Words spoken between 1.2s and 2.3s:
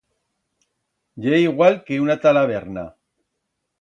Ye igual que una